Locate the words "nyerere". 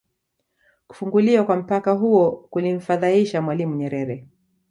3.75-4.27